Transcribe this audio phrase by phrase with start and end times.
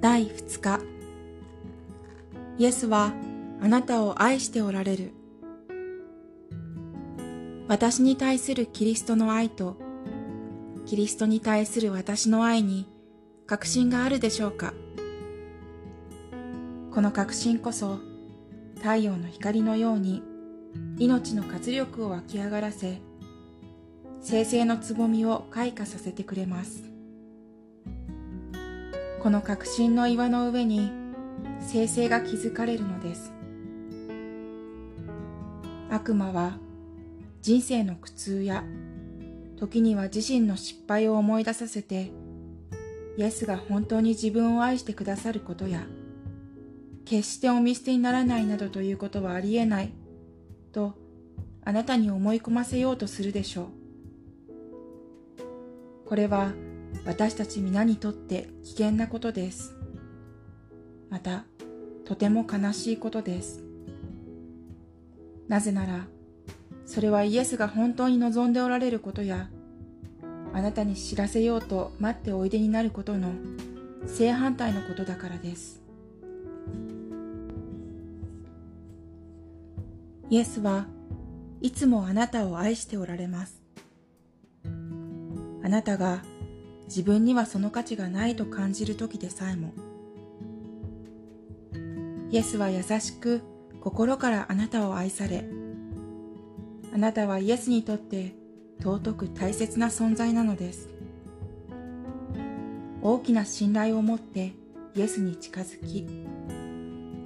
[0.00, 0.80] 第2日。
[2.56, 3.12] イエスは
[3.60, 5.12] あなたを愛しておられる。
[7.66, 9.76] 私に対するキリストの愛と
[10.86, 12.86] キリストに対する私の愛に
[13.48, 14.72] 確信があるでしょうか？
[16.92, 17.98] この確信こそ
[18.76, 20.22] 太陽の光のように
[20.98, 23.02] 命の活力を湧き上がらせ
[24.20, 26.84] 生成のつぼみを開花させてくれます。
[29.20, 30.92] この確信の岩の上に
[31.60, 33.32] 生成が築かれるのです。
[35.90, 36.58] 悪魔は
[37.42, 38.62] 人生の苦痛や
[39.56, 42.12] 時には自身の失敗を思い出させて
[43.16, 45.86] イエスが本当に自分を愛してくださることや
[47.04, 49.92] 決してお見捨てにならないなどということはありえない
[50.72, 50.94] と
[51.64, 53.66] あなたに思い込ませようとするでしょう。
[56.06, 56.52] これは
[57.04, 59.74] 私たち皆にとって危険なことです。
[61.10, 61.44] また、
[62.04, 63.62] とても悲しいことです。
[65.48, 66.06] なぜなら、
[66.86, 69.48] それはイエスが本当に望んでおられることや、
[70.52, 73.32] あなたに知らせようと待っておいでになることの
[74.06, 75.82] 正反対のことだからです。
[80.30, 80.86] イエスは
[81.60, 83.62] いつもあなたを愛しておられます。
[85.62, 86.22] あなたが
[86.88, 89.72] 自分にはその価値がないと感じる時でさえも。
[92.30, 93.42] イエスは優しく
[93.80, 95.44] 心からあなたを愛され
[96.92, 98.34] あなたはイエスにとって
[98.80, 100.88] 尊く大切な存在なのです。
[103.02, 104.52] 大きな信頼を持って
[104.94, 106.06] イエスに近づき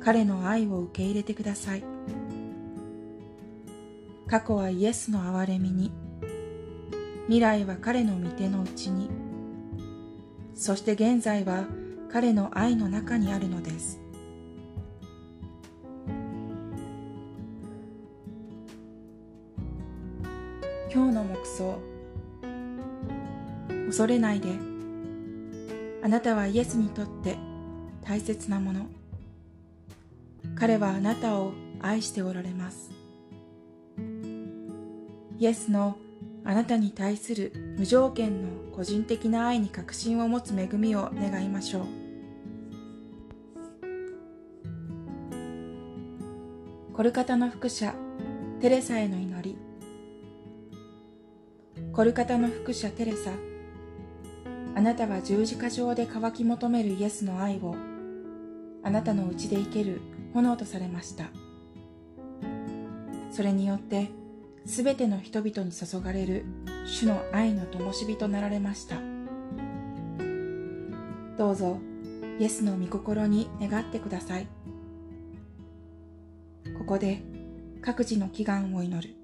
[0.00, 1.84] 彼の愛を受け入れてください。
[4.26, 5.92] 過去はイエスの憐れみに
[7.26, 9.21] 未来は彼の御手のうちに
[10.54, 11.64] そして現在は
[12.10, 14.00] 彼の愛の中にあるのです。
[20.92, 21.78] 今日の目想。
[23.86, 24.48] 恐れないで。
[26.02, 27.38] あなたはイエスにとって
[28.04, 28.86] 大切なもの。
[30.54, 32.90] 彼はあなたを愛しておられます。
[35.38, 35.96] イエスの
[36.44, 41.86] あなたに対する無条件の個人的な愛に確信を持つ恵みを願いましょう。
[46.94, 47.94] コルカタの副者
[48.60, 49.56] テレサへの祈り。
[51.92, 53.30] コルカタの副者テレサ。
[54.74, 57.76] あなたは十字架上で渇き求めるイエスの愛を
[58.82, 60.00] あなたのうちで生ける
[60.34, 61.26] 炎とされました。
[63.30, 64.10] それによって
[64.64, 66.44] すべての人々に注がれる
[66.86, 68.96] 主の愛の灯火となられました。
[71.36, 71.78] どうぞ
[72.38, 74.46] イエスの御心に願ってください。
[76.78, 77.22] ここで
[77.80, 79.21] 各自の祈願を祈る。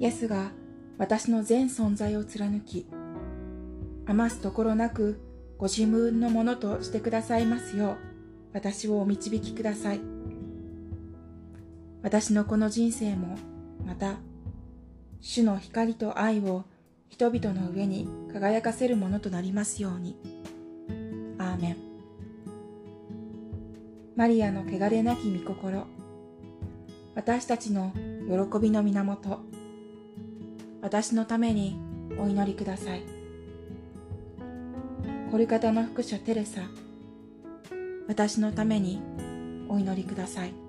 [0.00, 0.52] イエスが
[0.96, 2.86] 私の全存在を貫き、
[4.06, 5.20] 余すところなく
[5.58, 7.96] ご自分のものとしてくださいますよう、
[8.52, 10.00] 私をお導きください。
[12.02, 13.36] 私のこの人生も、
[13.84, 14.16] また、
[15.20, 16.64] 主の光と愛を
[17.08, 20.16] 人々の上に輝かせるものとなりますように。
[21.38, 21.76] アーメン。
[24.14, 25.86] マリアの汚れなき御心、
[27.16, 27.92] 私たちの
[28.28, 29.40] 喜びの源、
[30.80, 31.78] 私のために
[32.18, 33.02] お祈りください。
[35.30, 36.62] コルカタの副者テレサ、
[38.06, 39.02] 私のために
[39.68, 40.67] お祈りください。